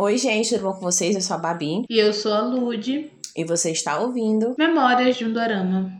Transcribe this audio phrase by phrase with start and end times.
[0.00, 1.15] Oi, gente, tudo bom com vocês?
[1.15, 1.85] Eu sou a Babi.
[1.89, 3.11] E eu sou a Lud.
[3.35, 5.91] E você está ouvindo Memórias de um Dorama.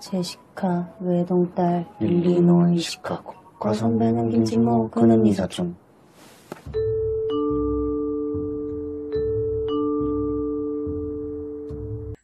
[0.00, 5.76] 제시카 외동딸 일리노이 시카고 과선배는 김치모 그는 이사촌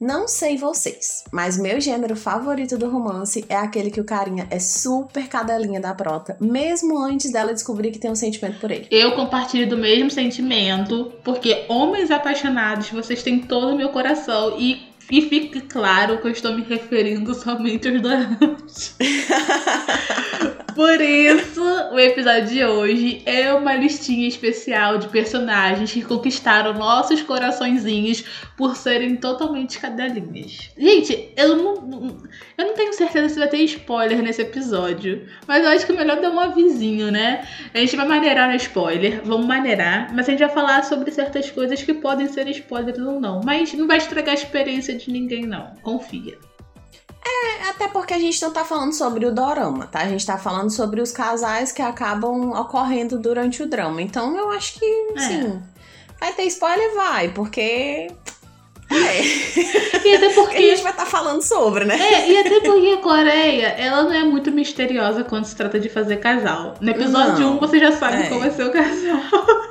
[0.09, 4.58] Não sei vocês, mas meu gênero favorito do romance é aquele que o carinha é
[4.58, 8.86] super cadelinha da prota, mesmo antes dela descobrir que tem um sentimento por ele.
[8.90, 14.89] Eu compartilho do mesmo sentimento, porque homens apaixonados, vocês têm todo o meu coração e
[15.11, 18.96] e fique claro que eu estou me referindo somente aos doramas.
[20.79, 21.61] Por isso,
[21.91, 28.23] o episódio de hoje é uma listinha especial de personagens que conquistaram nossos coraçõezinhos
[28.57, 30.71] por serem totalmente cadelinhas.
[30.79, 32.17] Gente, eu não,
[32.56, 35.97] eu não tenho certeza se vai ter spoiler nesse episódio, mas eu acho que é
[35.97, 37.45] melhor dar um avisinho, né?
[37.75, 41.50] A gente vai maneirar no spoiler, vamos maneirar, mas a gente vai falar sobre certas
[41.50, 43.41] coisas que podem ser spoilers ou não.
[43.45, 45.74] Mas não vai estragar a experiência de ninguém, não.
[45.83, 46.39] Confia.
[47.24, 50.00] É, até porque a gente não tá falando sobre o dorama, tá?
[50.00, 54.00] A gente tá falando sobre os casais que acabam ocorrendo durante o drama.
[54.02, 55.20] Então eu acho que, é.
[55.20, 55.62] sim.
[56.20, 56.94] Vai ter spoiler?
[56.94, 58.11] Vai, porque.
[58.91, 59.69] É.
[60.05, 60.56] E até porque.
[60.56, 61.98] a gente vai estar tá falando sobre, né?
[62.00, 65.91] É, e até porque a Coreia, ela não é muito misteriosa quando se trata de
[65.91, 66.74] fazer casal.
[66.80, 68.28] No episódio 1 um, você já sabe é.
[68.28, 69.69] qual vai ser o casal.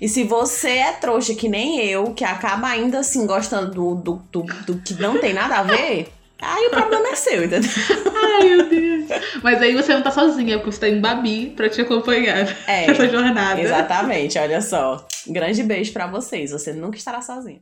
[0.00, 4.22] E se você é trouxa que nem eu, que acaba ainda assim gostando do, do,
[4.32, 7.70] do, do que não tem nada a ver, Aí o problema é seu, entendeu?
[8.14, 9.06] Ai, meu Deus.
[9.42, 12.86] Mas aí você não tá sozinha, porque você tá em Babi pra te acompanhar é,
[12.86, 13.60] nessa jornada.
[13.60, 15.06] Exatamente, olha só.
[15.26, 16.52] Um grande beijo para vocês.
[16.52, 17.60] Você nunca estará sozinho.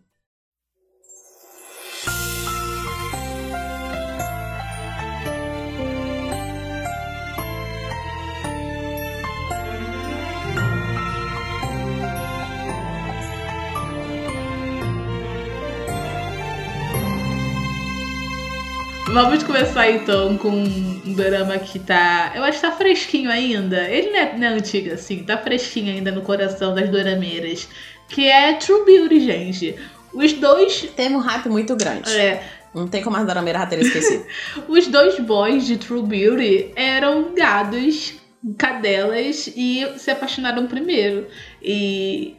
[19.17, 22.33] Vamos começar então com um drama que tá.
[22.35, 23.89] Eu acho que tá fresquinho ainda.
[23.89, 27.67] Ele não é, não é antigo assim, tá fresquinho ainda no coração das dorameiras.
[28.11, 29.75] Que é True Beauty, gente.
[30.13, 30.83] Os dois.
[30.95, 32.15] Teve um hype muito grande.
[32.15, 32.47] É.
[32.75, 34.27] Não tem como a dorameira já ter esquecido.
[34.69, 38.17] Os dois boys de True Beauty eram gados,
[38.59, 41.27] cadelas e se apaixonaram primeiro.
[41.63, 42.37] E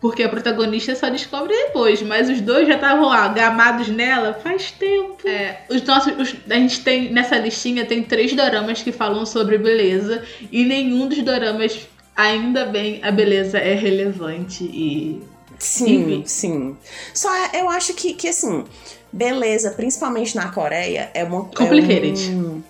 [0.00, 4.70] porque a protagonista só descobre depois, mas os dois já estavam lá, gamados nela faz
[4.70, 5.16] tempo.
[5.26, 9.58] É, os nossos, os, a gente tem, nessa listinha, tem três doramas que falam sobre
[9.58, 10.22] beleza,
[10.52, 15.20] e nenhum dos doramas, ainda bem, a beleza é relevante e.
[15.58, 16.76] Sim, sim.
[17.12, 18.64] Só eu acho que, que assim,
[19.12, 21.46] beleza, principalmente na Coreia, é uma.
[21.46, 22.30] Complicated.
[22.30, 22.62] É um,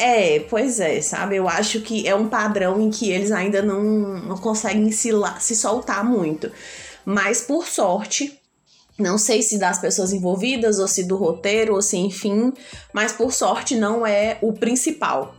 [0.00, 1.36] é, pois é, sabe?
[1.36, 5.54] Eu acho que é um padrão em que eles ainda não, não conseguem se, se
[5.54, 6.50] soltar muito.
[7.04, 8.38] Mas por sorte,
[8.98, 12.52] não sei se das pessoas envolvidas, ou se do roteiro, ou se enfim,
[12.92, 15.34] mas por sorte não é o principal.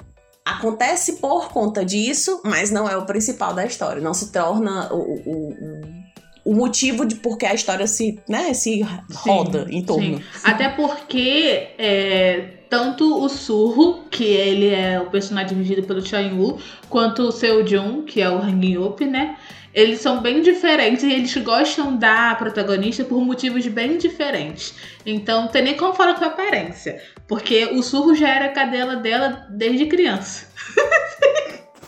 [0.45, 4.01] Acontece por conta disso, mas não é o principal da história.
[4.01, 5.81] Não se torna o, o,
[6.45, 8.81] o motivo de por que a história se, né, se
[9.13, 10.17] roda sim, em torno.
[10.17, 10.23] Sim.
[10.43, 16.57] Até porque é, tanto o Surro, que ele é o personagem vivido pelo Chang Woo,
[16.89, 19.35] quanto o Seo Jun, que é o Hang Yup, né?
[19.73, 24.73] Eles são bem diferentes e eles gostam da protagonista por motivos bem diferentes.
[25.05, 27.01] Então, tem nem como falar com a aparência.
[27.27, 30.47] Porque o Surro já era cadela dela desde criança.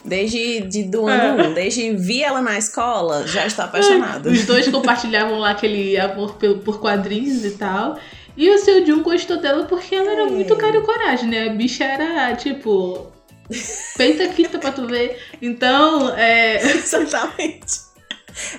[0.06, 1.54] Desde de, do ano é.
[1.54, 4.30] desde vi ela na escola, já está apaixonado.
[4.30, 7.98] Os dois compartilhavam lá aquele amor por, por quadrinhos e tal.
[8.36, 11.50] E o seu Jun gostou dela porque ela era muito cara e coragem, né?
[11.50, 13.12] A bicha era, tipo,
[13.96, 15.20] peita quita pra tu ver.
[15.42, 16.62] Então, é.
[16.74, 17.82] Exatamente.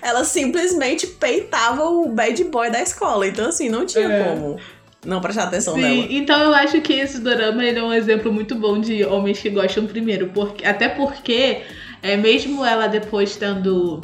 [0.00, 3.26] Ela simplesmente peitava o bad boy da escola.
[3.26, 4.24] Então, assim, não tinha é.
[4.24, 4.60] como
[5.04, 6.06] não prestar atenção Sim, nela.
[6.10, 9.50] Então eu acho que esse dorama ele é um exemplo muito bom de homens que
[9.50, 10.28] gostam primeiro.
[10.28, 11.62] Porque, até porque,
[12.02, 14.00] é, mesmo ela depois tendo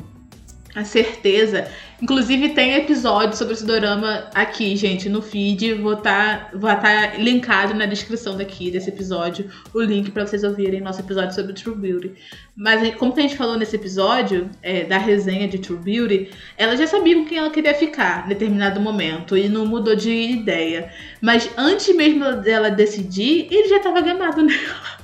[0.74, 1.68] a certeza.
[2.00, 5.74] Inclusive tem episódio sobre esse dorama aqui, gente, no feed.
[5.74, 10.42] Vou estar tá, vou tá linkado na descrição daqui desse episódio o link para vocês
[10.42, 12.12] ouvirem nosso episódio sobre True Beauty.
[12.56, 16.86] Mas como a gente falou nesse episódio é, da resenha de True Beauty, ela já
[16.86, 20.90] sabia com quem ela queria ficar em determinado momento e não mudou de ideia.
[21.20, 24.99] Mas antes mesmo dela decidir, ele já estava gamado nela.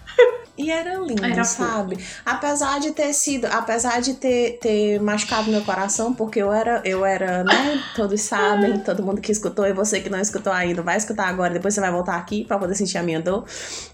[0.59, 1.99] E era lindo, era sabe?
[2.25, 7.05] Apesar de ter sido, apesar de ter, ter machucado meu coração, porque eu era, eu
[7.05, 7.83] era, né?
[7.95, 11.53] Todos sabem, todo mundo que escutou e você que não escutou ainda vai escutar agora,
[11.53, 13.45] depois você vai voltar aqui para poder sentir a minha dor.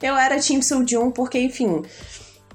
[0.01, 1.83] Eu era Team Jun porque, enfim,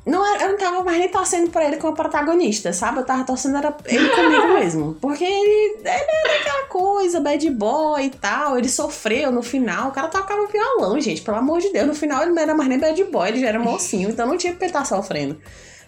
[0.07, 2.99] Não, eu não tava mais nem torcendo pra ele como protagonista, sabe?
[2.99, 4.97] Eu tava torcendo era ele comigo mesmo.
[5.01, 8.57] Porque ele, ele era aquela coisa, bad boy e tal.
[8.57, 9.89] Ele sofreu no final.
[9.89, 11.21] O cara tocava violão, gente.
[11.21, 11.85] Pelo amor de Deus.
[11.85, 14.09] No final ele não era mais nem bad boy, ele já era mocinho.
[14.09, 15.37] Então não tinha porque ele estar sofrendo.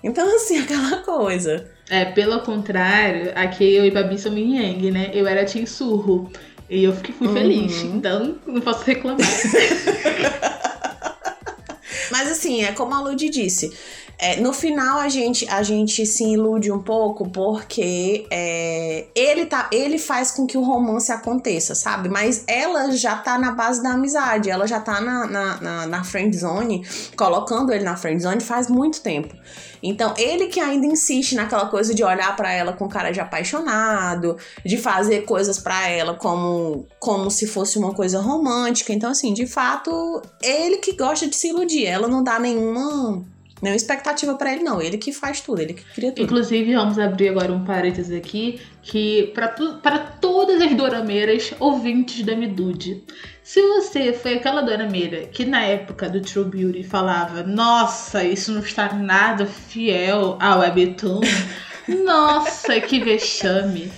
[0.03, 1.69] Então, assim, aquela coisa.
[1.89, 5.11] É, pelo contrário, aqui eu e Babi yin yang, né?
[5.13, 6.29] Eu era Team Surro.
[6.69, 7.33] E eu fiquei, fui Uhum.
[7.33, 7.81] feliz.
[7.83, 9.17] Então, não posso reclamar.
[12.11, 13.71] Mas assim, é como a Lud disse.
[14.21, 19.69] É, no final a gente, a gente se ilude um pouco porque é, ele, tá,
[19.71, 22.09] ele faz com que o romance aconteça, sabe?
[22.09, 26.03] Mas ela já tá na base da amizade, ela já tá na, na, na, na
[26.03, 26.85] friend zone,
[27.15, 29.33] colocando ele na friend zone faz muito tempo.
[29.81, 34.35] Então, ele que ainda insiste naquela coisa de olhar pra ela com cara de apaixonado,
[34.65, 38.91] de fazer coisas pra ela como, como se fosse uma coisa romântica.
[38.91, 41.85] Então, assim, de fato, ele que gosta de se iludir.
[41.85, 43.23] Ela não dá nenhuma,
[43.61, 44.81] nenhuma expectativa pra ele, não.
[44.81, 46.23] Ele que faz tudo, ele que cria tudo.
[46.23, 49.49] Inclusive, vamos abrir agora um parênteses aqui, que para
[49.81, 53.03] para todas as dorameiras ouvintes da Midude,
[53.49, 58.61] se você foi aquela dorameira que na época do True Beauty falava, nossa, isso não
[58.61, 61.21] está nada fiel ao Webtoon,
[62.05, 63.91] nossa, que vexame,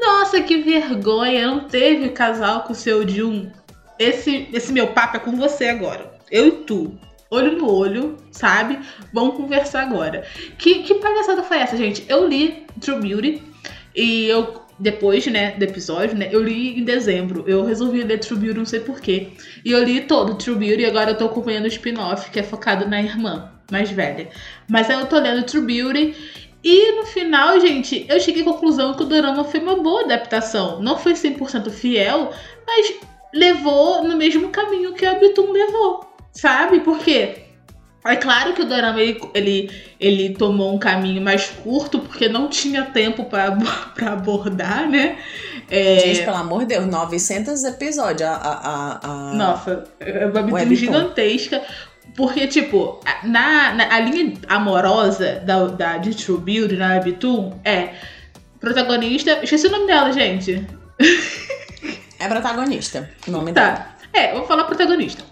[0.00, 3.50] nossa, que vergonha, não teve casal com o seu Jun,
[3.98, 6.96] esse, esse meu papo é com você agora, eu e tu.
[7.34, 8.78] Olho no olho, sabe?
[9.12, 10.24] Vamos conversar agora.
[10.56, 12.04] Que, que palhaçada foi essa, gente?
[12.08, 13.42] Eu li True Beauty
[13.96, 17.42] e eu, depois, né, do episódio, né, eu li em dezembro.
[17.48, 19.32] Eu resolvi ler True Beauty, não sei porquê.
[19.64, 22.42] E eu li todo True Beauty e agora eu tô acompanhando o spin-off, que é
[22.44, 24.28] focado na irmã mais velha.
[24.68, 26.14] Mas aí eu tô lendo True Beauty.
[26.62, 30.80] E no final, gente, eu cheguei à conclusão que o Dorama foi uma boa adaptação.
[30.80, 32.32] Não foi 100% fiel,
[32.64, 32.94] mas
[33.34, 36.13] levou no mesmo caminho que a Bitum levou.
[36.34, 36.80] Sabe?
[36.80, 37.36] Por quê?
[38.06, 42.48] É claro que o Dorama ele, ele, ele tomou um caminho mais curto porque não
[42.50, 43.50] tinha tempo pra
[43.94, 45.16] pra abordar, né?
[45.70, 48.28] É, Gente, pelo amor de Deus, 900 episódios.
[48.28, 51.62] A, a, a, nossa, é uma gigantesca.
[52.14, 57.94] Porque, tipo, na, na- a linha amorosa da, da, de True Beauty na Webtoon é
[58.60, 59.40] protagonista.
[59.42, 60.66] Esqueci o nome dela, gente.
[62.18, 63.10] É protagonista.
[63.26, 63.72] O nome dela.
[63.72, 63.96] Tá.
[64.12, 65.22] É, eu vou falar protagonista.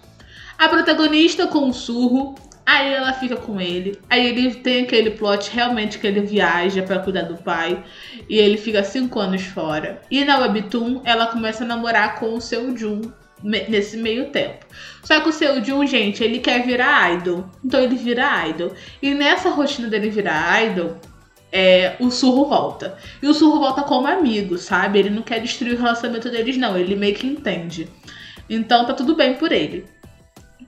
[0.59, 2.35] A protagonista com o surro,
[2.65, 3.99] aí ela fica com ele.
[4.09, 7.83] Aí ele tem aquele plot realmente que ele viaja pra cuidar do pai.
[8.29, 10.01] E ele fica cinco anos fora.
[10.11, 13.01] E na Webtoon, ela começa a namorar com o seu Jun
[13.43, 14.65] nesse meio tempo.
[15.03, 17.47] Só que o seu Jun, gente, ele quer virar idol.
[17.65, 18.73] Então ele vira idol.
[19.01, 20.97] E nessa rotina dele virar idol,
[21.51, 22.97] é, o surro volta.
[23.21, 24.99] E o surro volta como amigo, sabe?
[24.99, 26.79] Ele não quer destruir o relacionamento deles, não.
[26.79, 27.89] Ele meio que entende.
[28.49, 29.85] Então tá tudo bem por ele.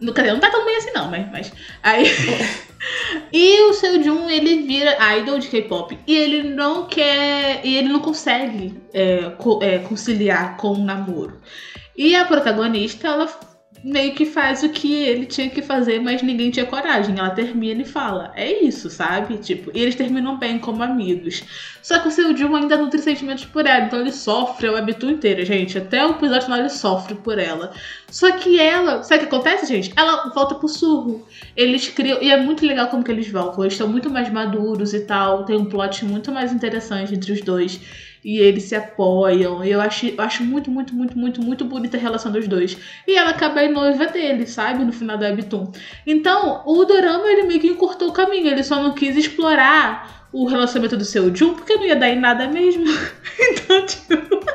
[0.04, 1.30] No, dizer, não tá tão bem assim, não, mas.
[1.30, 1.52] mas
[1.82, 2.04] aí.
[3.32, 5.98] e o seu Jun, ele vira idol de K-pop.
[6.06, 7.60] E ele não quer.
[7.64, 11.40] E ele não consegue é, co- é, conciliar com o namoro.
[11.96, 13.28] E a protagonista, ela
[13.84, 17.18] meio que faz o que ele tinha que fazer, mas ninguém tinha coragem.
[17.18, 19.36] Ela termina e fala: É isso, sabe?
[19.36, 21.44] Tipo, e eles terminam bem como amigos.
[21.82, 25.10] Só que o seu Jun ainda nutre sentimentos por ela, então ele sofre a webtoon
[25.10, 25.76] inteira, gente.
[25.76, 27.72] Até o episódio final ele sofre por ela.
[28.10, 29.92] Só que ela, sabe o que acontece, gente?
[29.94, 31.26] Ela volta pro surro.
[31.54, 33.64] Eles criam, e é muito legal como que eles voltam.
[33.64, 35.44] Eles estão muito mais maduros e tal.
[35.44, 37.78] Tem um plot muito mais interessante entre os dois.
[38.24, 39.62] E eles se apoiam.
[39.64, 42.76] E eu acho, acho muito, muito, muito, muito, muito bonita a relação dos dois.
[43.06, 44.84] E ela acaba em noiva dele, sabe?
[44.84, 45.70] No final da Webtoon.
[46.06, 48.48] Então, o Dorama, ele meio que encurtou o caminho.
[48.48, 52.18] Ele só não quis explorar o relacionamento do seu Jun, porque não ia dar em
[52.18, 52.84] nada mesmo.
[53.38, 54.53] então, tipo...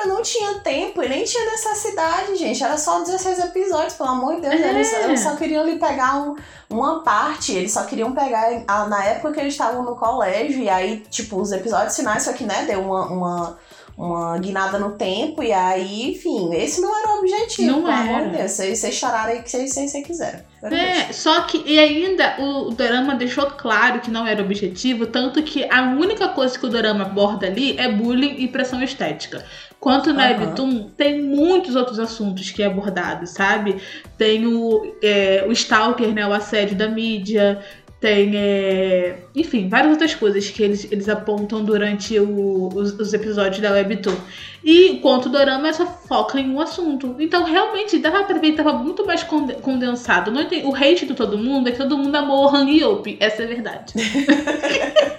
[0.00, 2.62] Outra, não tinha tempo e nem tinha necessidade, gente.
[2.62, 4.54] Era só 16 episódios, pelo amor de Deus.
[4.54, 4.68] É.
[4.70, 6.36] Eles, eles só queriam ali pegar um-
[6.68, 7.52] uma parte.
[7.52, 10.62] Eles só queriam pegar a- na época que eles estavam no colégio.
[10.62, 13.58] E aí, tipo, os episódios finais, só que, né, deu uma, uma,
[13.96, 15.42] uma guinada no tempo.
[15.42, 18.28] E aí, enfim, esse não era o objetivo, Não pelo amor era.
[18.30, 18.50] de Deus.
[18.52, 20.40] Vocês, vocês choraram aí que vocês, vocês, vocês quiseram.
[20.62, 25.42] É, só que, e ainda o, o Dorama deixou claro que não era objetivo, tanto
[25.42, 29.42] que a única coisa que o Dorama aborda ali é bullying e pressão estética.
[29.80, 30.40] Quanto na Aham.
[30.40, 33.76] Webtoon, tem muitos outros assuntos que é abordado, sabe?
[34.18, 37.58] Tem o, é, o stalker, né, o assédio da mídia,
[37.98, 43.60] tem, é, enfim, várias outras coisas que eles, eles apontam durante o- os, os episódios
[43.60, 44.14] da Webtoon.
[44.62, 47.16] E enquanto o Dorama só foca em um assunto.
[47.18, 50.30] Então, realmente, dava pra ver que tava muito mais conde- condensado.
[50.30, 53.16] Não tem, o hate do todo mundo é que todo mundo amou o Han Yope.
[53.20, 53.94] Essa é a verdade.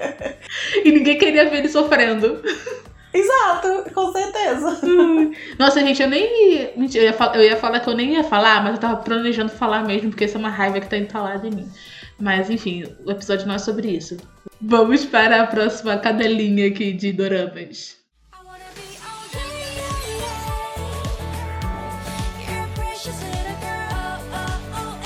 [0.85, 2.41] e ninguém queria ver ele sofrendo.
[3.13, 4.79] Exato, com certeza.
[5.59, 6.71] Nossa, gente, eu nem.
[6.77, 8.97] Mentira, eu ia, fal- eu ia falar que eu nem ia falar, mas eu tava
[8.97, 11.69] planejando falar mesmo, porque essa é uma raiva que tá entalada em mim.
[12.19, 14.15] Mas enfim, o episódio não é sobre isso.
[14.61, 17.97] Vamos para a próxima cadelinha aqui de doramas.
[18.33, 18.47] Oh,
[24.73, 24.97] oh,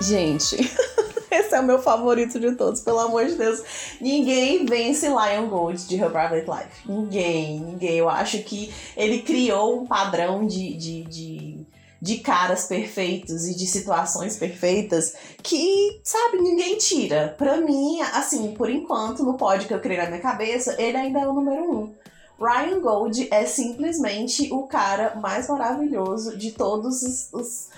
[0.00, 0.02] oh.
[0.02, 0.56] Gente,
[1.32, 3.62] esse é o meu favorito de todos, pelo amor de Deus.
[4.00, 6.88] Ninguém vence Lion Gold de Her Private Life.
[6.88, 7.96] Ninguém, ninguém.
[7.98, 11.66] Eu acho que ele criou um padrão de, de, de,
[12.02, 17.34] de caras perfeitos e de situações perfeitas que, sabe, ninguém tira.
[17.38, 21.20] Pra mim, assim, por enquanto, no pódio que eu criei na minha cabeça, ele ainda
[21.20, 21.94] é o número um.
[22.40, 27.68] Ryan Gold é simplesmente o cara mais maravilhoso de todos os, os,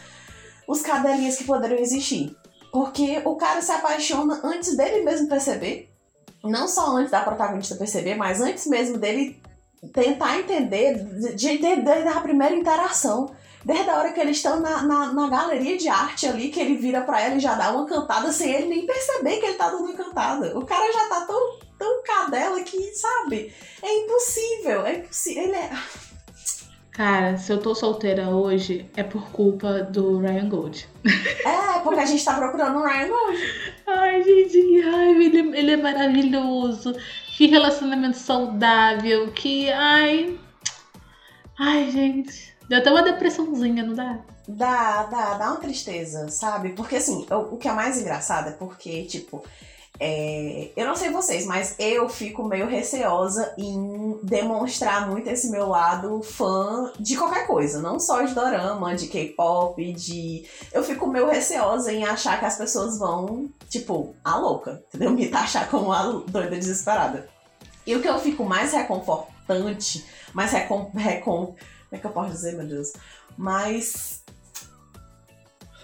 [0.68, 2.36] os cadelinhas que poderiam existir.
[2.72, 5.88] Porque o cara se apaixona antes dele mesmo perceber.
[6.42, 9.40] Não só antes da protagonista perceber, mas antes mesmo dele
[9.92, 10.94] tentar entender,
[11.34, 13.30] de, de- desde a primeira interação.
[13.64, 16.76] Desde a hora que eles estão na, na, na galeria de arte ali, que ele
[16.76, 19.68] vira pra ela e já dá uma cantada sem ele nem perceber que ele tá
[19.70, 20.58] dando uma cantada.
[20.58, 23.54] O cara já tá tão, tão cadela que, sabe?
[23.80, 25.42] É impossível, é impossível.
[25.44, 25.70] Ele é.
[26.92, 30.86] Cara, se eu tô solteira hoje, é por culpa do Ryan Gold.
[31.42, 33.38] É, porque a gente tá procurando um Ryan Gold.
[33.86, 36.94] Ai, gente, ai, ele, ele é maravilhoso.
[37.34, 39.32] Que relacionamento saudável.
[39.32, 40.38] Que, ai.
[41.58, 42.54] Ai, gente.
[42.68, 44.20] Deu até uma depressãozinha, não dá?
[44.46, 46.70] Dá, dá, dá uma tristeza, sabe?
[46.70, 49.42] Porque assim, o, o que é mais engraçado é porque, tipo,
[50.04, 55.68] é, eu não sei vocês, mas eu fico meio receosa em demonstrar muito esse meu
[55.68, 60.44] lado fã de qualquer coisa, não só de dorama, de K-pop, de.
[60.72, 65.12] Eu fico meio receosa em achar que as pessoas vão, tipo, a louca, entendeu?
[65.12, 67.28] Me taxar como a doida desesperada.
[67.86, 70.04] E o que eu fico mais reconfortante,
[70.34, 70.90] mais recon.
[70.96, 71.56] recon como
[71.92, 72.92] é que eu posso dizer, meu Deus?
[73.36, 74.21] Mais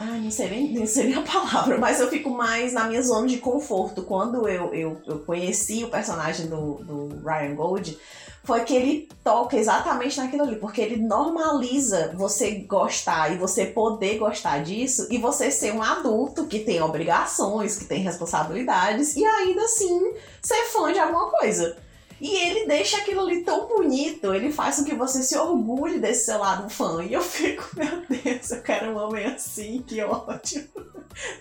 [0.01, 3.03] Ai, não sei, nem, nem sei nem a palavra, mas eu fico mais na minha
[3.03, 4.03] zona de conforto.
[4.03, 7.99] Quando eu, eu, eu conheci o personagem do, do Ryan Gold,
[8.45, 14.19] foi que ele toca exatamente naquilo ali, porque ele normaliza você gostar e você poder
[14.19, 19.63] gostar disso e você ser um adulto que tem obrigações, que tem responsabilidades e ainda
[19.63, 21.77] assim ser fã de alguma coisa.
[22.21, 26.27] E ele deixa aquilo ali tão bonito, ele faz com que você se orgulhe desse
[26.27, 27.03] seu lado fã.
[27.05, 30.69] E eu fico, meu Deus, eu quero um homem assim, que ótimo.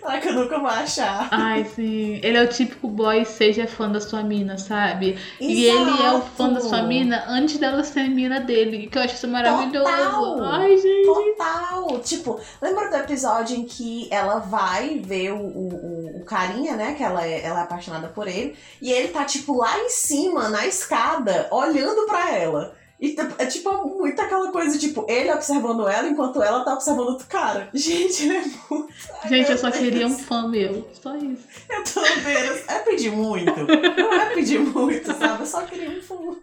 [0.00, 1.28] Será que eu nunca vou achar?
[1.30, 2.20] Ai, sim.
[2.22, 5.16] Ele é o típico boy, seja fã da sua mina, sabe?
[5.40, 6.88] E ele é o fã da sua Exato.
[6.88, 8.88] mina antes dela ser mina dele.
[8.88, 9.84] Que eu acho isso maravilhoso.
[9.88, 10.42] Total.
[10.44, 11.06] Ai, gente.
[11.06, 12.00] Total!
[12.00, 16.94] Tipo, lembra do episódio em que ela vai ver o, o, o- carinha, né?
[16.94, 18.56] Que ela é, ela é apaixonada por ele.
[18.82, 22.74] E ele tá, tipo, lá em cima, na escada, olhando pra ela.
[23.00, 27.10] E tipo, é tipo muito aquela coisa, tipo, ele observando ela enquanto ela tá observando
[27.10, 27.68] outro cara.
[27.74, 28.92] Gente, ele é muito.
[29.22, 29.82] Ai, Gente, eu só Deus.
[29.82, 30.88] queria um fã meu.
[30.92, 31.46] Só isso.
[31.70, 32.70] Eu tô vendo.
[32.70, 33.54] É pedir muito.
[33.96, 35.42] Não é pedir muito, sabe?
[35.42, 36.42] Eu só queria um fundo.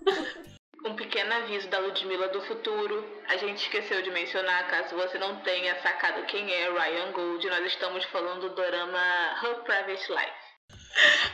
[0.85, 3.03] Um pequeno aviso da Ludmilla do futuro.
[3.27, 7.65] A gente esqueceu de mencionar, caso você não tenha sacado quem é Ryan Gold, nós
[7.65, 9.00] estamos falando do dorama
[9.43, 10.45] Her Private Life.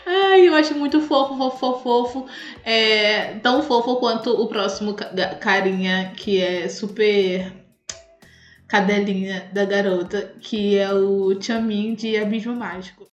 [0.05, 2.25] Ai, eu acho muito fofo, fofo, fofo.
[2.63, 4.95] É, tão fofo quanto o próximo
[5.39, 7.53] carinha, que é super
[8.67, 13.10] cadelinha da garota, que é o Chamin de Abismo Mágico.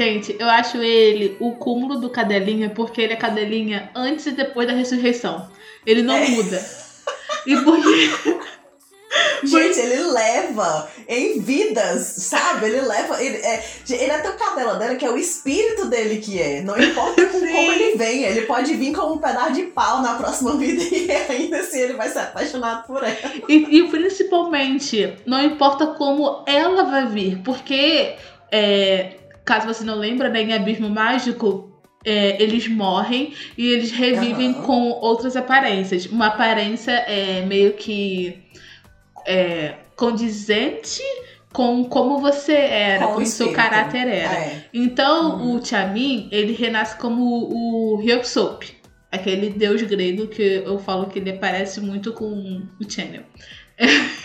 [0.00, 4.66] Gente, eu acho ele o cúmulo do cadelinha porque ele é cadelinha antes e depois
[4.66, 5.46] da ressurreição.
[5.84, 6.26] Ele não É.
[6.26, 6.64] muda.
[7.46, 8.10] E porque.
[9.44, 12.66] Gente, ele leva em vidas, sabe?
[12.68, 13.22] Ele leva.
[13.22, 16.62] Ele é, ele é tão cadela dela que é o espírito dele que é.
[16.62, 18.22] Não importa com como ele vem.
[18.22, 21.92] Ele pode vir como um pedaço de pau na próxima vida e ainda assim ele
[21.92, 23.18] vai ser apaixonado por ela.
[23.50, 28.14] E, e principalmente, não importa como ela vai vir, porque,
[28.50, 31.70] é, caso você não lembra, né, em Abismo Mágico,
[32.04, 34.62] é, eles morrem e eles revivem Aham.
[34.62, 36.06] com outras aparências.
[36.06, 38.38] Uma aparência é, meio que
[39.26, 41.02] é, condizente
[41.52, 44.34] com como você era, Com o seu caráter era.
[44.34, 44.64] É.
[44.72, 45.56] Então, Uhum.
[45.56, 48.66] o Chamin, ele renasce como o Hyosop,
[49.10, 53.24] aquele deus grego que eu falo que ele parece muito com o Channel.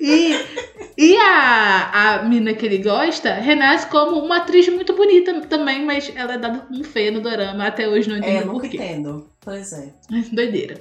[0.00, 0.48] e
[0.96, 6.12] e a, a mina que ele gosta renasce como uma atriz muito bonita também, mas
[6.16, 7.66] ela é dada como feia no dorama.
[7.66, 8.76] Até hoje não É, entendo eu nunca por quê.
[8.76, 9.30] entendo.
[9.40, 9.94] Pois é.
[10.10, 10.80] Mas Doideira.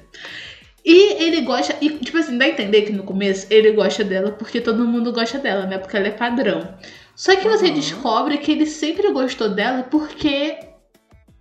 [0.86, 4.31] E ele gosta, e tipo assim, dá a entender que no começo ele gosta dela
[4.31, 5.77] porque todo mundo gosta dela, né?
[5.77, 6.77] Porque ela é padrão.
[7.15, 7.74] Só que você Uhum.
[7.74, 10.57] descobre que ele sempre gostou dela porque.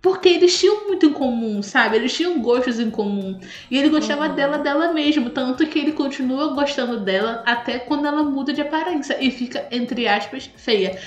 [0.01, 1.97] Porque eles tinham muito em comum, sabe?
[1.97, 3.39] Eles tinham gostos em comum.
[3.69, 4.35] E ele gostava Uhum.
[4.35, 5.29] dela dela mesmo.
[5.31, 10.07] Tanto que ele continua gostando dela até quando ela muda de aparência e fica, entre
[10.07, 10.97] aspas, feia.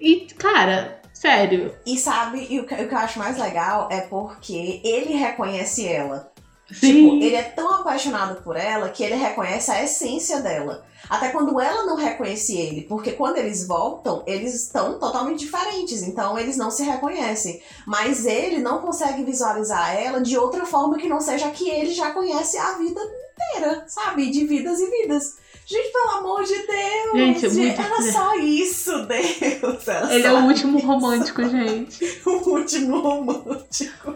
[0.00, 1.74] E, cara, sério.
[1.84, 5.86] E sabe, e o que, o que eu acho mais legal é porque ele reconhece
[5.86, 6.30] ela.
[6.68, 7.22] Tipo, Sim.
[7.22, 10.84] ele é tão apaixonado por ela que ele reconhece a essência dela.
[11.08, 16.36] Até quando ela não reconhece ele, porque quando eles voltam, eles estão totalmente diferentes, então
[16.36, 17.62] eles não se reconhecem.
[17.86, 22.10] Mas ele não consegue visualizar ela de outra forma que não seja que ele já
[22.10, 24.28] conhece a vida inteira, sabe?
[24.30, 25.36] De vidas e vidas.
[25.64, 27.12] Gente, pelo amor de Deus!
[27.14, 30.10] Gente, é muito- Era só isso, Deus!
[30.10, 30.86] Ele é o último isso.
[30.86, 32.22] romântico, gente.
[32.26, 34.14] O último romântico.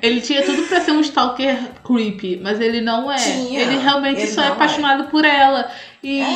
[0.00, 3.16] Ele tinha tudo pra ser um stalker creepy, mas ele não é.
[3.16, 3.60] Tinha.
[3.60, 4.48] Ele realmente Ele só é é.
[4.48, 5.70] apaixonado por ela.
[6.02, 6.26] E, É.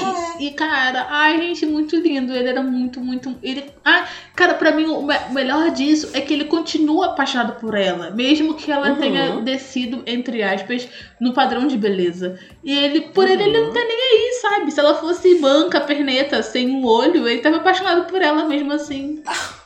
[0.41, 2.33] e, cara, ai, gente, muito lindo.
[2.33, 3.37] Ele era muito, muito.
[3.43, 3.65] Ele.
[3.85, 4.05] Ai,
[4.35, 8.11] cara, pra mim, o me- o melhor disso é que ele continua apaixonado por ela.
[8.11, 8.97] Mesmo que ela Uhum.
[8.97, 10.89] tenha descido, entre aspas,
[11.21, 12.39] no padrão de beleza.
[12.65, 13.67] E ele, por ele, ele Uhum.
[13.67, 14.71] não tá nem aí, sabe?
[14.73, 19.23] Se ela fosse manca, perneta, sem um olho, ele tava apaixonado por ela mesmo assim.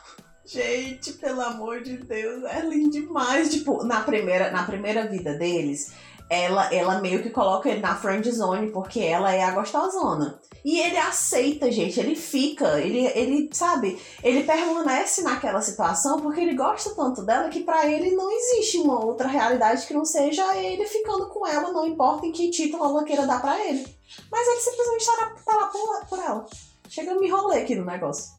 [0.45, 3.49] Gente, pelo amor de Deus, é lindo demais.
[3.49, 5.91] Tipo, na primeira, na primeira vida deles,
[6.29, 10.39] ela, ela meio que coloca ele na friend zone porque ela é a gostosona.
[10.63, 16.55] E ele aceita, gente, ele fica, ele, ele, sabe, ele permanece naquela situação porque ele
[16.55, 20.85] gosta tanto dela que pra ele não existe uma outra realidade que não seja ele
[20.87, 23.85] ficando com ela, não importa em que título ela queira dar pra ele.
[24.31, 26.45] Mas ele simplesmente tá, na- tá lá por, por ela.
[26.89, 28.34] Chega a me enrolei aqui no negócio.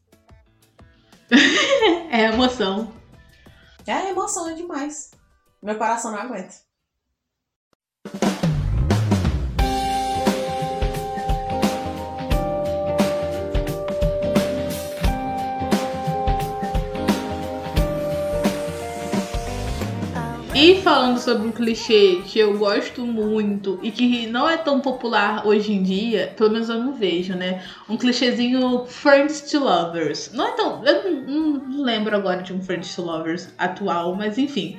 [2.10, 2.92] É emoção.
[3.86, 5.10] É emoção é demais.
[5.62, 6.54] Meu coração não aguenta.
[20.58, 25.46] E falando sobre um clichê que eu gosto muito e que não é tão popular
[25.46, 27.62] hoje em dia, pelo menos eu não vejo, né?
[27.86, 30.32] Um clichêzinho Friends to Lovers.
[30.32, 30.82] Não é tão.
[30.82, 34.78] Eu não, não lembro agora de um Friends to Lovers atual, mas enfim.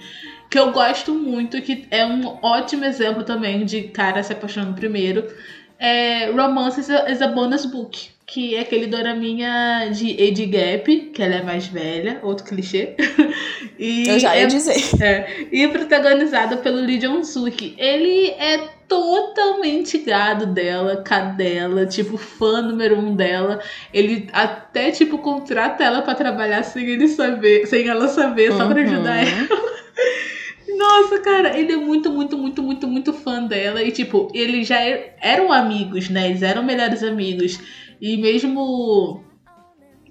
[0.49, 5.31] Que eu gosto muito, que é um ótimo exemplo também de cara se apaixonando primeiro.
[5.77, 8.16] É Romance is a, is a Bonus Book.
[8.29, 12.93] Que é aquele doraminha de Age Gap, que ela é mais velha, outro clichê.
[13.79, 14.75] E Eu já ia é dizer.
[15.01, 17.75] é, e protagonizada pelo Lee Jong-suk.
[17.77, 23.61] Ele é totalmente gado dela, cadela, tipo, fã número um dela.
[23.93, 28.81] Ele até, tipo, contrata ela pra trabalhar sem ele saber, sem ela saber, só pra
[28.81, 29.47] ajudar ela.
[30.75, 33.83] Nossa, cara, ele é muito, muito, muito, muito, muito fã dela.
[33.83, 36.29] E, tipo, eles já er- eram amigos, né?
[36.29, 37.59] Eles eram melhores amigos.
[38.01, 39.23] E mesmo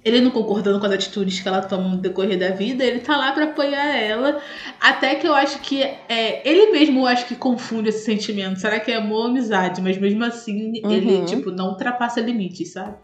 [0.05, 3.17] ele não concordando com as atitudes que ela toma no decorrer da vida, ele tá
[3.17, 4.41] lá pra apoiar ela.
[4.81, 8.61] Até que eu acho que é, ele mesmo eu acho que confunde esse sentimento.
[8.61, 9.83] Será que é amor ou amizade?
[9.83, 11.25] Mas mesmo assim, ele, Uhum.
[11.25, 12.97] tipo, não ultrapassa limites, sabe?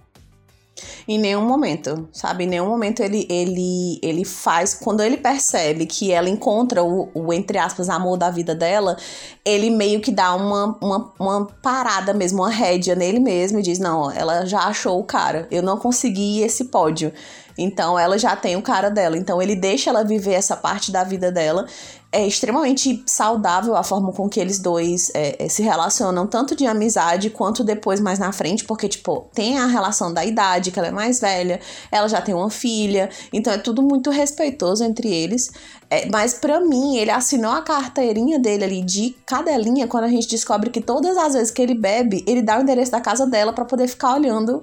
[1.07, 2.45] Em nenhum momento, sabe?
[2.45, 4.75] Em nenhum momento ele, ele, ele faz.
[4.75, 8.97] Quando ele percebe que ela encontra o, o, entre aspas, amor da vida dela,
[9.45, 13.79] ele meio que dá uma, uma, uma parada mesmo, uma rédea nele mesmo e diz:
[13.79, 17.12] Não, ó, ela já achou o cara, eu não consegui esse pódio.
[17.57, 19.16] Então ela já tem o cara dela.
[19.16, 21.66] Então ele deixa ela viver essa parte da vida dela.
[22.12, 26.66] É extremamente saudável a forma com que eles dois é, é, se relacionam, tanto de
[26.66, 30.88] amizade quanto depois mais na frente, porque, tipo, tem a relação da idade, que ela
[30.88, 31.59] é mais velha,
[31.90, 35.51] ela já tem uma filha, então é tudo muito respeitoso entre eles.
[35.88, 40.29] É, mas pra mim, ele assinou a carteirinha dele ali de cadelinha quando a gente
[40.29, 43.53] descobre que todas as vezes que ele bebe, ele dá o endereço da casa dela
[43.53, 44.62] pra poder ficar olhando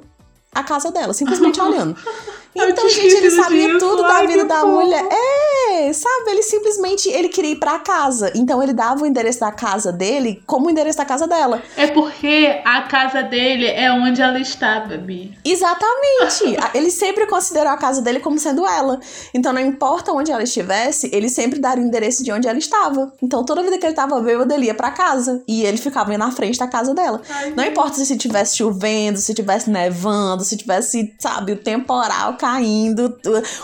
[0.54, 1.96] a casa dela, simplesmente olhando.
[2.56, 3.80] Então, gente, ele sabia disso.
[3.80, 5.06] tudo da vida da mulher.
[5.70, 6.32] É, sabe?
[6.32, 8.32] Ele simplesmente ele queria ir pra casa.
[8.36, 11.62] Então ele dava o endereço da casa dele como o endereço da casa dela.
[11.78, 15.38] É porque a casa dele é onde ela está, Babi.
[15.46, 16.58] Exatamente.
[16.74, 19.00] Ele sempre considerou a casa dele como sendo ela.
[19.34, 23.12] Então não importa onde ela estivesse, ele sempre daria o endereço de onde ela estava.
[23.22, 25.44] Então toda vida que ele tava bêbado, ele ia pra casa.
[25.48, 27.22] E ele ficava na frente da casa dela.
[27.30, 33.18] Ai, Não importa se tivesse chovendo, se tivesse nevando, se tivesse, sabe, o temporal caindo,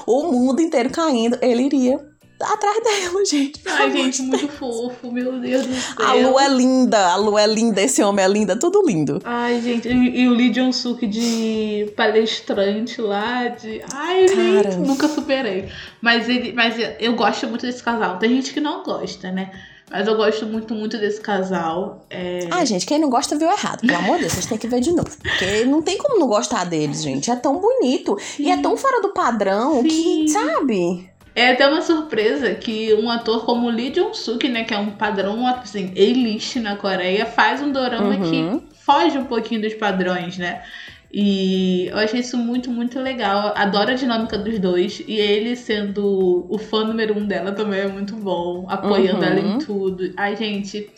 [0.06, 3.62] o mundo inteiro caindo, ele iria atrás dela, gente.
[3.66, 6.06] Ai, gente, muito fofo, meu Deus do céu.
[6.06, 9.22] A lua é linda, a lua é linda, esse homem é linda, tudo lindo.
[9.24, 13.82] Ai, gente, e, e o Lee Jong-suk de palestrante lá, de...
[13.94, 15.70] Ai, gente, nunca superei.
[16.02, 18.20] Mas, ele, mas eu gosto muito desse casal.
[18.20, 19.52] Tem gente que não gosta, né?
[19.90, 22.06] Mas eu gosto muito, muito desse casal.
[22.10, 22.48] É...
[22.52, 23.82] Ah, gente, quem não gosta viu errado.
[23.82, 25.12] Pelo amor de Deus, vocês têm que ver de novo.
[25.22, 27.30] Porque não tem como não gostar deles, gente.
[27.30, 28.18] É tão bonito.
[28.40, 30.28] E é tão fora do padrão que, Sim.
[30.28, 31.10] sabe?
[31.36, 35.46] É até uma surpresa que um ator como Lee Jong-suk, né, que é um padrão
[35.46, 38.60] assim, A-list na Coreia, faz um dorama Uhum.
[38.60, 40.64] que foge um pouquinho dos padrões, né?
[41.18, 43.54] E eu achei isso muito, muito legal.
[43.56, 45.00] Adoro a dinâmica dos dois.
[45.08, 48.68] E ele sendo o fã número um dela também é muito bom.
[48.70, 49.32] Apoiando Uhum.
[49.32, 50.14] ela em tudo.
[50.18, 50.94] Ai, gente,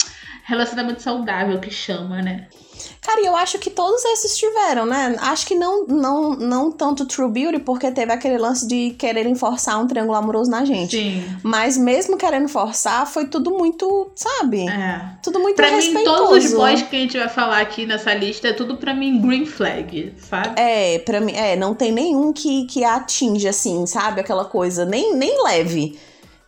[0.46, 2.50] relacionamento saudável que chama, né?
[3.02, 5.16] Cara, e eu acho que todos esses tiveram, né?
[5.20, 9.80] Acho que não, não, não tanto True Beauty, porque teve aquele lance de quererem forçar
[9.82, 10.98] um triângulo amoroso na gente.
[10.98, 11.24] Sim.
[11.44, 14.68] Mas mesmo querendo forçar, foi tudo muito, sabe?
[14.68, 15.02] É.
[15.24, 16.18] Tudo muito Pra mim, respeitoso.
[16.18, 19.22] todos os boys que a gente vai falar aqui nessa lista é tudo pra mim
[19.22, 20.60] green flag, sabe?
[20.60, 24.22] É, pra mim, é, não tem nenhum que, que atinge, assim, sabe?
[24.22, 25.98] Aquela coisa, nem, nem leve.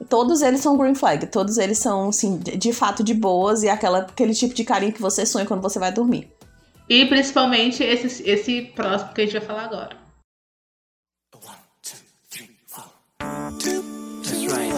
[0.08, 4.00] Todos eles são green flag, todos eles são, assim, de, fato de boas e aquela,
[4.00, 6.32] aquele tipo de carinho que você sonha quando você vai dormir.
[6.88, 9.98] E principalmente esse, esse próximo que a gente vai falar agora.
[14.24, 14.74] That's right.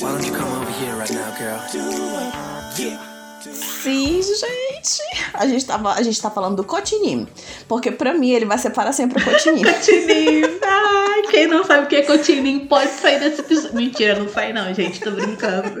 [0.00, 3.07] Why don't you come over here right now, girl?
[3.40, 5.02] Sim, gente.
[5.32, 7.26] A gente, tava, a gente tá falando do Cotinim.
[7.66, 9.62] Porque pra mim ele vai ser para sempre o Cotinim.
[9.72, 10.58] Cotininho.
[10.62, 13.76] Ai, quem não sabe o que é cotininho pode sair desse episódio.
[13.76, 15.00] Mentira, não sai não, gente.
[15.00, 15.80] Tô brincando.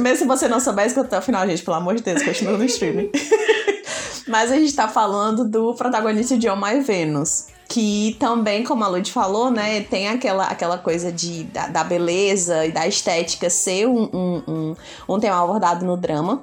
[0.00, 1.62] Mesmo se você não souber, escuta até o final, gente.
[1.62, 3.10] Pelo amor de Deus, continua no streaming.
[4.26, 7.46] Mas a gente tá falando do protagonista de Oh My Venus.
[7.66, 12.64] Que também, como a Lud falou, né, tem aquela, aquela coisa de, da, da beleza
[12.64, 16.42] e da estética ser um, um, um, um tema abordado no drama.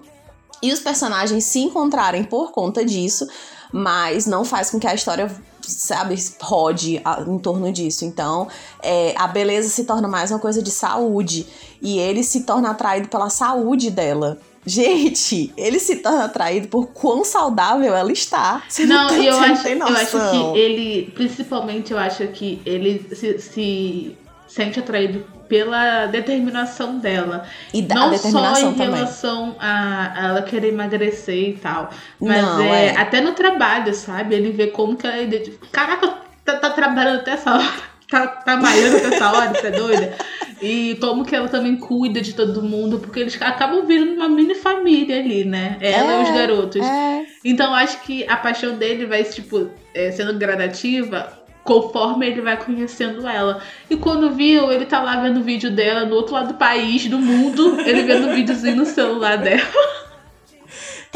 [0.61, 3.27] E os personagens se encontrarem por conta disso,
[3.71, 5.29] mas não faz com que a história,
[5.61, 8.05] sabe, rode em torno disso.
[8.05, 8.47] Então,
[8.81, 11.45] é, a beleza se torna mais uma coisa de saúde.
[11.81, 14.39] E ele se torna atraído pela saúde dela.
[14.65, 18.63] Gente, ele se torna atraído por quão saudável ela está.
[18.67, 20.17] Você Não, tem- e eu não acho, tem eu acho
[20.53, 27.45] que ele, principalmente, eu acho que ele se, se sente atraído pela determinação dela.
[27.73, 28.93] E da não só determinação em também.
[28.95, 31.89] relação a, a ela querer emagrecer e tal.
[32.19, 32.97] Mas Não, é, é.
[32.97, 34.35] até no trabalho, sabe?
[34.35, 35.19] Ele vê como que ela.
[35.21, 37.65] identi- Caraca, tá, tá trabalhando até essa hora.
[38.07, 40.13] Tá, tá malhando até essa hora, você é doida?
[40.61, 44.53] E como que ela também cuida de todo mundo, porque eles acabam virando uma mini
[44.53, 45.75] família ali, né?
[45.81, 46.85] Ela e os É, garotos.
[46.85, 51.33] É, Então acho que a paixão dele vai, tipo, é, sendo gradativa
[51.65, 53.59] conforme ele vai conhecendo ela.
[53.89, 57.07] E quando viu, ele tá lá vendo o vídeo dela no outro lado do país,
[57.07, 59.67] do mundo, ele vendo o videozinho no celular dela.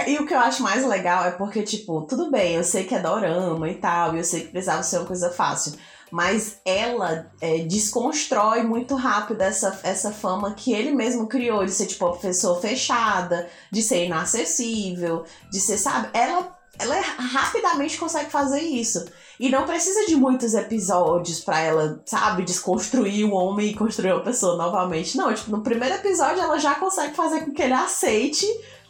[0.08, 2.96] E o que eu acho mais legal é porque, tipo, tudo bem, eu sei que
[2.96, 5.74] é dorama e tal, e eu sei que precisava ser uma coisa fácil.
[6.12, 11.86] Mas ela é, desconstrói muito rápido essa, essa fama que ele mesmo criou, de ser,
[11.86, 16.10] tipo, uma pessoa fechada, de ser inacessível, de ser, sabe?
[16.14, 19.06] Ela, ela é- rapidamente consegue fazer isso.
[19.40, 24.24] E não precisa de muitos episódios pra ela, sabe, desconstruir o homem e construir uma
[24.24, 25.16] pessoa novamente.
[25.18, 28.46] Não, tipo, no primeiro episódio ela já consegue fazer com que ele aceite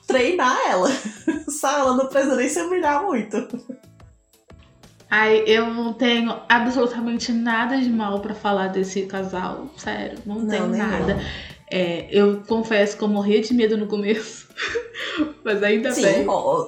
[0.07, 0.89] treinar ela.
[1.47, 1.81] Sabe?
[1.81, 3.47] Ela não precisa nem se humilhar muito.
[5.11, 9.67] Ai, eu não tenho absolutamente nada de mal pra falar desse casal.
[9.77, 11.19] Sério, não, Não, tenho nada.
[11.71, 14.48] É, eu confesso que eu morria de medo no começo.
[15.43, 16.25] Mas ainda Sim, bem.
[16.27, 16.67] ó,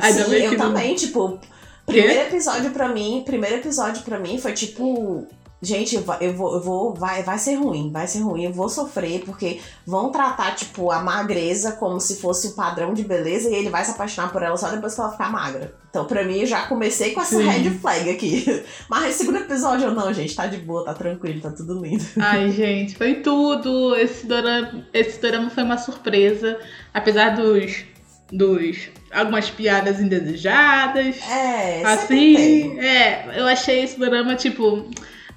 [0.00, 1.38] Ainda sim bem eu não- também, tipo,
[1.86, 5.26] primeiro episódio pra mim, primeiro episódio pra mim foi tipo,
[5.60, 6.02] gente, eu
[6.34, 10.10] vou, eu vou, vai, vai ser ruim, vai ser ruim, eu vou sofrer, porque vão
[10.10, 13.90] tratar, tipo, a magreza como se fosse o padrão de beleza e ele vai se
[13.90, 15.74] apaixonar por ela só depois que ela ficar magra.
[15.90, 17.48] Então, pra mim, eu já comecei com essa Sim.
[17.48, 18.62] red flag aqui.
[18.88, 22.04] Mas segundo episódio, não, gente, tá de boa, tá tranquilo, tá tudo lindo.
[22.20, 23.96] Ai, gente, foi tudo.
[23.96, 26.58] Esse dorama, esse dorama foi uma surpresa.
[26.92, 27.84] Apesar dos.
[28.30, 31.16] dos algumas piadas indesejadas.
[31.26, 34.88] É, assim, é, eu achei esse dorama, tipo.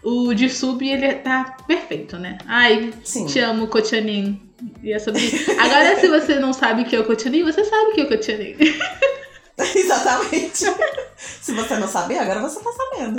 [0.03, 2.37] O de sub, ele tá perfeito, né?
[2.47, 3.25] Ai, Sim.
[3.27, 4.41] te amo, Kotianin.
[4.83, 5.51] E é sobre isso.
[5.59, 8.55] Agora, se você não sabe que é o Kotianin, você sabe que é o Kotianin.
[9.75, 10.65] Exatamente.
[11.17, 13.17] Se você não sabia, agora você tá sabendo.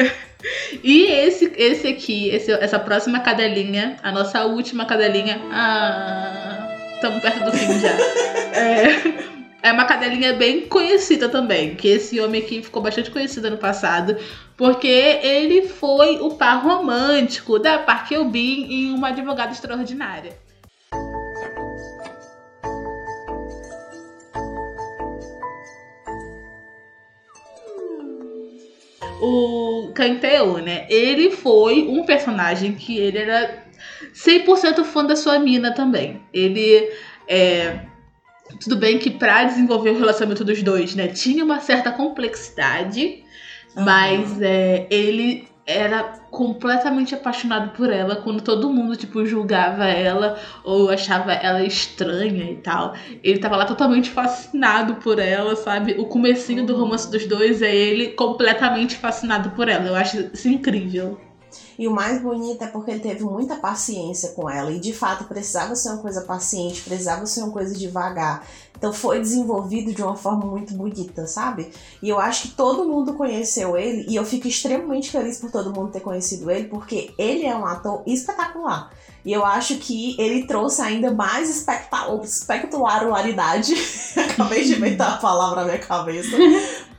[0.82, 5.40] E esse, esse aqui, esse- essa próxima cadelinha, a nossa última cadelinha.
[5.52, 7.92] Ah, estamos perto do fim já.
[8.54, 11.76] É, é uma cadelinha bem conhecida também.
[11.76, 14.16] Que esse homem aqui ficou bastante conhecido no passado.
[14.56, 20.36] Porque ele foi o par romântico da Park Eubin em Uma Advogada Extraordinária.
[29.24, 30.84] o Canteu, né?
[30.90, 33.64] Ele foi um personagem que ele era
[34.12, 36.20] 100% fã da sua mina também.
[36.32, 36.90] Ele
[37.28, 37.91] É,
[38.60, 43.22] tudo bem que pra desenvolver o relacionamento dos dois, né, tinha uma certa complexidade,
[43.74, 50.90] mas é, ele era completamente apaixonado por ela quando todo mundo, tipo, julgava ela ou
[50.90, 52.94] achava ela estranha e tal.
[53.22, 55.94] Ele tava lá totalmente fascinado por ela, sabe?
[55.98, 59.86] O comecinho do romance dos dois é ele completamente fascinado por ela.
[59.86, 61.20] Eu acho isso incrível.
[61.78, 64.70] E o mais bonito é porque ele teve muita paciência com ela.
[64.72, 68.46] E de fato precisava ser uma coisa paciente, precisava ser uma coisa devagar.
[68.76, 71.70] Então foi desenvolvido de uma forma muito bonita, sabe?
[72.02, 74.04] E eu acho que todo mundo conheceu ele.
[74.08, 77.64] E eu fico extremamente feliz por todo mundo ter conhecido ele, porque ele é um
[77.64, 78.90] ator espetacular.
[79.24, 83.72] E eu acho que ele trouxe ainda mais especta- espectacularidade.
[84.18, 86.36] Acabei de inventar a palavra na minha cabeça.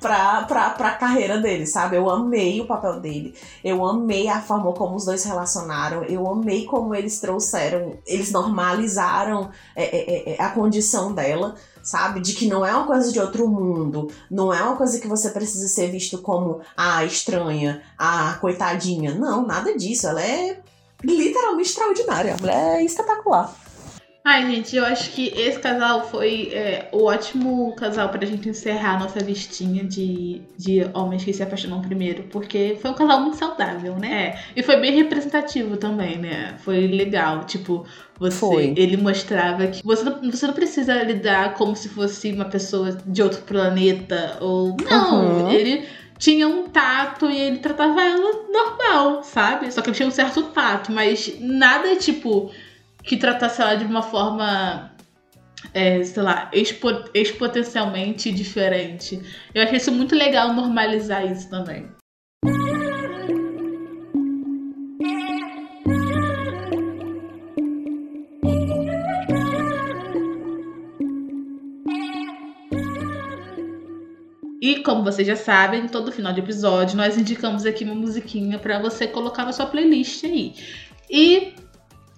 [0.04, 1.96] Pra, pra, pra carreira dele, sabe?
[1.96, 3.34] Eu amei o papel dele.
[3.63, 6.04] Eu amei a forma como os dois se relacionaram.
[6.04, 12.20] Eu amei como eles trouxeram, eles normalizaram é, é, é, a condição dela, sabe?
[12.20, 14.12] De que não é uma coisa de outro mundo.
[14.30, 19.16] Não é uma coisa que você precisa ser visto como a estranha, a coitadinha.
[19.16, 20.06] Não, nada disso.
[20.06, 20.60] Ela é
[21.02, 22.34] literalmente extraordinária.
[22.34, 23.62] A mulher é espetacular.
[24.26, 28.96] Ai, gente, eu acho que esse casal foi é, o ótimo casal pra gente encerrar
[28.96, 33.36] a nossa listinha de, de homens que se apaixonam primeiro, porque foi um casal muito
[33.36, 34.28] saudável, né?
[34.28, 36.56] É, e foi bem representativo também, né?
[36.60, 37.86] Foi legal, tipo,
[38.18, 38.74] você, Foi.
[38.78, 43.22] ele mostrava que você não, você não precisa lidar como se fosse uma pessoa de
[43.22, 44.78] outro planeta, ou...
[44.90, 45.52] Não, Uhum.
[45.52, 45.86] ele
[46.18, 49.70] tinha um tato e ele tratava ela normal, sabe?
[49.70, 52.50] Só que ele tinha um certo tato, mas nada, tipo
[53.04, 54.92] que tratasse ela de uma forma,
[55.74, 59.22] é, sei lá, expo exponencialmente diferente.
[59.54, 61.88] Eu achei isso muito legal normalizar isso também.
[74.62, 78.80] E como vocês já sabem, todo final de episódio nós indicamos aqui uma musiquinha pra
[78.80, 80.56] você colocar na sua playlist aí.
[81.10, 81.54] E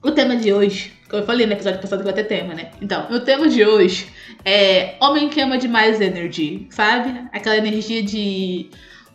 [0.06, 2.70] o tema de hoje, como eu falei no episódio passado que vai ter tema, né?
[2.80, 4.08] Então, o tema de hoje
[4.46, 7.28] é Homem que ama demais energy, sabe?
[7.34, 8.70] Aquela energia de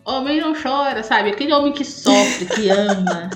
[0.04, 1.30] homem não chora, sabe?
[1.30, 3.30] Aquele homem que sofre, que ama,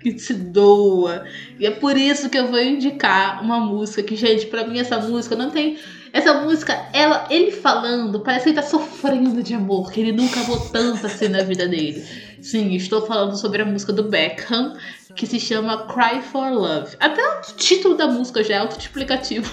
[0.00, 1.24] que se doa.
[1.60, 4.98] E é por isso que eu vou indicar uma música que, gente, pra mim essa
[4.98, 5.78] música não tem.
[6.12, 10.40] Essa música, ela, ele falando, parece que ele tá sofrendo de amor, que ele nunca
[10.40, 12.04] amou tanto assim na vida dele.
[12.45, 14.75] Sim, estou falando sobre a música do Beckham,
[15.15, 16.95] que se chama Cry for Love.
[16.99, 19.51] Até o título da música já é autoexplicativo.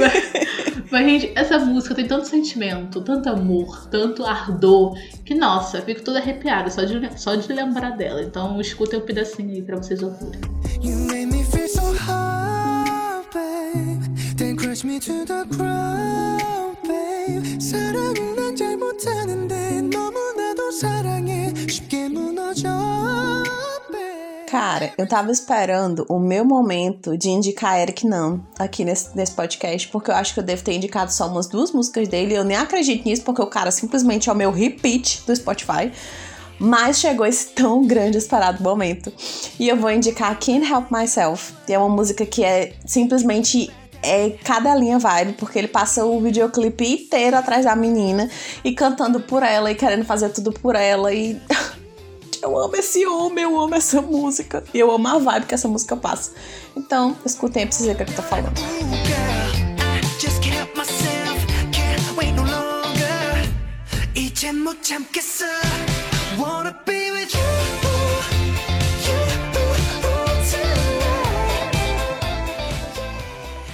[0.00, 5.82] mas, mas, gente, essa música tem tanto sentimento, tanto amor, tanto ardor, que, nossa, eu
[5.82, 8.22] fico toda arrepiada só de, só de lembrar dela.
[8.22, 10.40] Então, escutem um pedacinho aí pra vocês ouvirem.
[10.82, 14.00] You made me feel so hot, babe.
[14.36, 17.60] Then crush me to the ground, babe.
[17.60, 21.13] 사랑은 난 잘 못하는데 너무나도 사랑
[24.55, 29.85] Cara, eu tava esperando o meu momento de indicar Eric Nam aqui nesse, nesse podcast,
[29.89, 32.35] porque eu acho que eu devo ter indicado só umas duas músicas dele.
[32.35, 35.91] Eu nem acredito nisso, porque o cara simplesmente é o meu repeat do Spotify.
[36.57, 39.11] Mas chegou esse tão grande esperado momento.
[39.59, 41.53] E eu vou indicar Can't Help Myself.
[41.67, 43.69] E é uma música que é simplesmente
[44.01, 48.29] é cada linha vibe, porque ele passa o videoclipe inteiro atrás da menina
[48.63, 51.13] e cantando por ela e querendo fazer tudo por ela.
[51.13, 51.41] E
[52.45, 54.63] eu amo esse homem, eu amo essa música.
[54.73, 56.31] E eu amo a vibe que essa música passa.
[56.77, 58.53] Então, escutem aí pra vocês verem o que eu tô falando.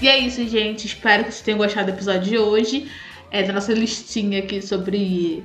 [0.01, 0.88] E é isso, gente.
[0.88, 2.89] Espero que vocês tenham gostado do episódio de hoje.
[3.29, 5.43] É da nossa listinha aqui sobre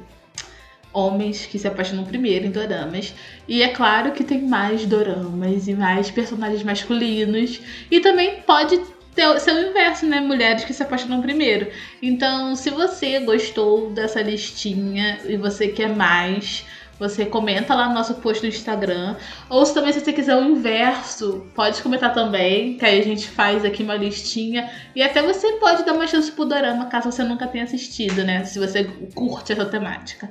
[0.96, 3.14] homens que se apaixonam primeiro em doramas.
[3.46, 7.60] E é claro que tem mais doramas e mais personagens masculinos.
[7.90, 8.80] E também pode
[9.14, 10.20] ter, ser o inverso, né?
[10.20, 11.70] Mulheres que se apaixonam primeiro.
[12.00, 16.64] Então, se você gostou dessa listinha e você quer mais,
[16.98, 19.16] você comenta lá no nosso post no Instagram.
[19.50, 23.28] Ou se também se você quiser o inverso, pode comentar também, que aí a gente
[23.28, 24.70] faz aqui uma listinha.
[24.94, 28.44] E até você pode dar uma chance pro dorama, caso você nunca tenha assistido, né?
[28.44, 30.30] Se você curte essa temática.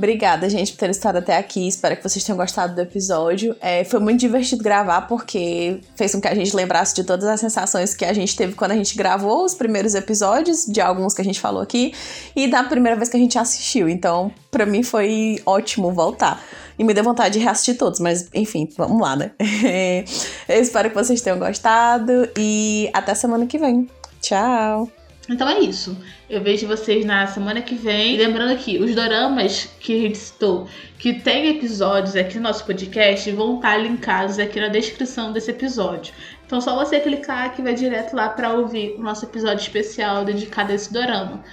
[0.00, 1.68] Obrigada, gente, por terem estado até aqui.
[1.68, 3.54] Espero que vocês tenham gostado do episódio.
[3.60, 7.38] É, foi muito divertido gravar, porque fez com que a gente lembrasse de todas as
[7.38, 11.20] sensações que a gente teve quando a gente gravou os primeiros episódios, de alguns que
[11.20, 11.92] a gente falou aqui,
[12.34, 13.90] e da primeira vez que a gente assistiu.
[13.90, 16.42] Então, pra mim foi ótimo voltar.
[16.78, 19.32] E me deu vontade de reassistir todos, mas enfim, vamos lá, né?
[20.48, 23.86] Eu espero que vocês tenham gostado e até semana que vem.
[24.22, 24.99] Tchau.
[25.28, 25.96] Então é isso.
[26.28, 28.14] Eu vejo vocês na semana que vem.
[28.14, 32.64] E lembrando que os doramas que a gente citou, que tem episódios aqui no nosso
[32.64, 36.12] podcast, vão estar linkados aqui na descrição desse episódio.
[36.46, 40.72] Então só você clicar que vai direto lá para ouvir o nosso episódio especial dedicado
[40.72, 41.44] a esse dorama.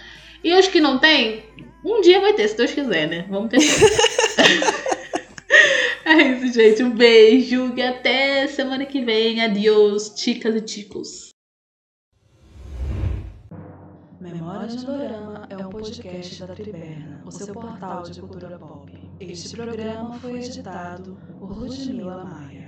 [0.43, 1.43] E os que não tem,
[1.83, 3.25] um dia vai ter, se Deus quiser, né?
[3.29, 3.59] Vamos ter.
[6.05, 6.83] é isso, gente.
[6.83, 9.41] Um beijo e até semana que vem.
[9.41, 11.26] Adiós, chicas e chicos.
[14.33, 18.91] Memórias de Dorama é um podcast da Triberna, o seu portal de cultura pop.
[19.19, 22.66] Este programa foi editado por Ludmila Maia.